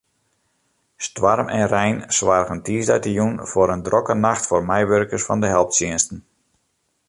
Stoarm 1.05 1.47
en 1.55 1.65
rein 1.73 1.97
soargen 2.17 2.61
tiisdeitejûn 2.65 3.35
foar 3.51 3.69
in 3.75 3.83
drokke 3.87 4.15
nacht 4.23 4.43
foar 4.49 4.67
meiwurkers 4.69 5.25
fan 5.27 5.41
de 5.43 5.49
helptsjinsten. 5.55 6.19